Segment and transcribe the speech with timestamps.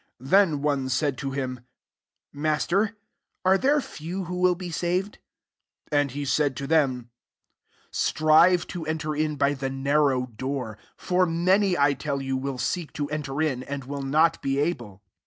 [0.17, 1.59] 23 Then one said to him,
[2.33, 2.97] Master,
[3.45, 5.19] are there few who will be saved?"
[5.91, 7.11] And he said to them,
[7.91, 12.57] 24" Strive to enter in by the narrow door: for many, I tell you, will
[12.57, 15.03] seek to enter in, and will not be able.